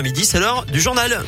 [0.00, 1.24] Midi, c'est l'heure du journal.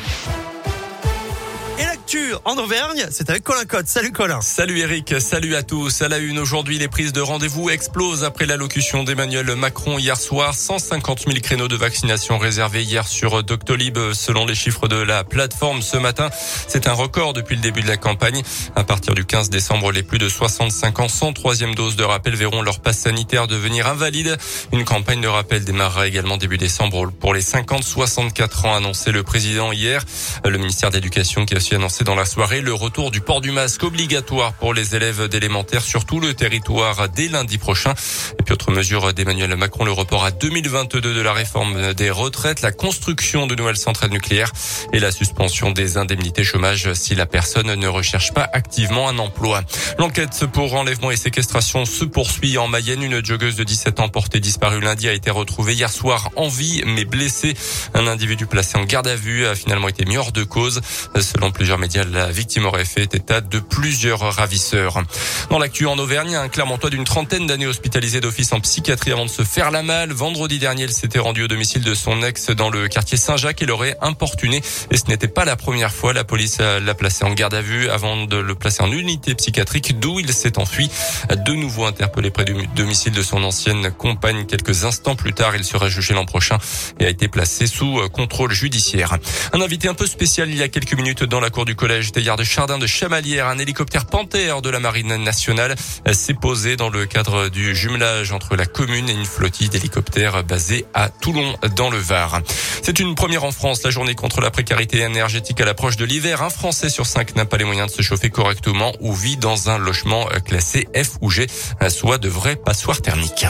[2.43, 3.87] En Auvergne, c'est avec Colin Cotte.
[3.87, 4.41] Salut Colin.
[4.41, 6.01] Salut Eric, salut à tous.
[6.01, 10.53] À la une aujourd'hui, les prises de rendez-vous explosent après l'allocution d'Emmanuel Macron hier soir.
[10.53, 15.81] 150 000 créneaux de vaccination réservés hier sur Doctolib selon les chiffres de la plateforme
[15.81, 16.29] ce matin.
[16.67, 18.41] C'est un record depuis le début de la campagne.
[18.75, 22.35] À partir du 15 décembre, les plus de 65 ans sans troisième dose de rappel
[22.35, 24.37] verront leur passe sanitaire devenir invalide.
[24.73, 29.71] Une campagne de rappel démarrera également début décembre pour les 50-64 ans annoncé le président
[29.71, 30.03] hier.
[30.43, 33.51] Le ministère de qui a aussi annoncé dans la soirée le retour du port du
[33.51, 37.93] masque obligatoire pour les élèves d'élémentaire sur tout le territoire dès lundi prochain.
[38.39, 42.61] Et puis autre mesure d'Emmanuel Macron, le report à 2022 de la réforme des retraites,
[42.61, 44.51] la construction de nouvelles centrales nucléaires
[44.93, 49.61] et la suspension des indemnités chômage si la personne ne recherche pas activement un emploi.
[49.97, 53.03] L'enquête pour enlèvement et séquestration se poursuit en Mayenne.
[53.03, 56.81] Une joggeuse de 17 ans portée disparue lundi a été retrouvée hier soir en vie
[56.85, 57.53] mais blessée.
[57.93, 60.81] Un individu placé en garde à vue a finalement été mis hors de cause.
[61.19, 65.03] Selon plusieurs la victime aurait fait état de plusieurs ravisseurs.
[65.49, 69.29] Dans l'actu en Auvergne, un Clermontois d'une trentaine d'années hospitalisé d'office en psychiatrie avant de
[69.29, 70.11] se faire la malle.
[70.11, 73.65] Vendredi dernier, il s'était rendu au domicile de son ex dans le quartier Saint-Jacques et
[73.65, 74.61] l'aurait importuné.
[74.91, 76.13] Et ce n'était pas la première fois.
[76.13, 79.99] La police l'a placé en garde à vue avant de le placer en unité psychiatrique
[79.99, 80.89] d'où il s'est enfui.
[81.29, 85.63] De nouveau interpellé près du domicile de son ancienne compagne quelques instants plus tard, il
[85.63, 86.57] sera jugé l'an prochain
[86.99, 89.17] et a été placé sous contrôle judiciaire.
[89.53, 92.11] Un invité un peu spécial il y a quelques minutes dans la cour du collège
[92.11, 93.47] Théard de Chardin de Chamalières.
[93.47, 95.73] Un hélicoptère Panthère de la Marine nationale
[96.11, 100.85] s'est posé dans le cadre du jumelage entre la commune et une flottille d'hélicoptères basée
[100.93, 102.41] à Toulon dans le Var.
[102.83, 106.43] C'est une première en France, la journée contre la précarité énergétique à l'approche de l'hiver.
[106.43, 109.71] Un Français sur cinq n'a pas les moyens de se chauffer correctement ou vit dans
[109.71, 111.47] un logement classé F ou G,
[111.89, 113.47] soit de vrais passoires thermiques.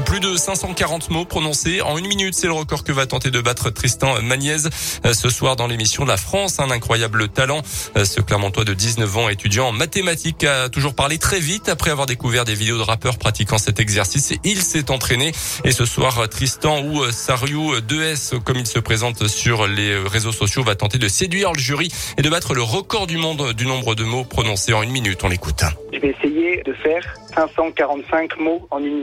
[0.00, 2.34] Plus de 540 mots prononcés en une minute.
[2.34, 4.68] C'est le record que va tenter de battre Tristan Magniez
[5.12, 6.60] ce soir dans l'émission La France.
[6.60, 7.60] Un incroyable talent.
[7.64, 12.06] Ce Clermontois de 19 ans, étudiant en mathématiques, a toujours parlé très vite après avoir
[12.06, 14.32] découvert des vidéos de rappeurs pratiquant cet exercice.
[14.44, 15.32] Il s'est entraîné.
[15.64, 20.62] Et ce soir, Tristan ou Sariou 2S, comme il se présente sur les réseaux sociaux,
[20.62, 23.94] va tenter de séduire le jury et de battre le record du monde du nombre
[23.94, 25.20] de mots prononcés en une minute.
[25.22, 25.64] On l'écoute.
[25.92, 27.02] Je vais essayer de faire
[27.34, 29.02] 545 mots en une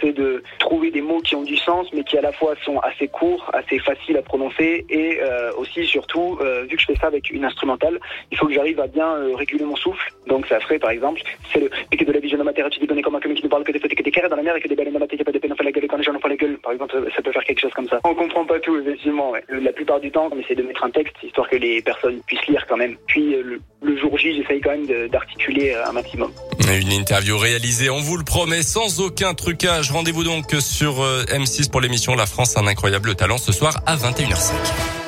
[0.00, 2.78] c'est de trouver des mots qui ont du sens, mais qui à la fois sont
[2.80, 6.96] assez courts, assez faciles à prononcer, et euh, aussi, surtout, euh, vu que je fais
[6.96, 7.98] ça avec une instrumentale,
[8.30, 10.12] il faut que j'arrive à bien euh, réguler mon souffle.
[10.26, 11.22] Donc ça ferait, par exemple,
[11.52, 13.64] c'est le piqué de la vision de matière, tu dis comme un qui ne parle
[13.64, 15.24] que des fautes et que des carrés dans la mer et que des baleines tête,
[15.24, 16.58] pas de peine, on fait la gueule quand les gens ont pas la gueule.
[16.58, 18.00] Par exemple, ça peut faire quelque chose comme ça.
[18.04, 19.30] On comprend pas tout, effectivement.
[19.30, 19.42] Ouais.
[19.48, 22.46] La plupart du temps, on essaie de mettre un texte, histoire que les personnes puissent
[22.46, 22.96] lire quand même.
[23.06, 26.32] Puis le, le jour J, j'essaye quand même d'articuler un maximum.
[26.80, 29.90] Une interview réalisée, on vous le promet, sans aucun trucage.
[29.90, 35.01] Rendez-vous donc sur M6 pour l'émission La France, un incroyable talent ce soir à 21h05.